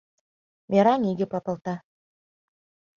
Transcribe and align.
Мераҥ 0.69 1.01
иге 1.11 1.25
папалта. 1.31 1.75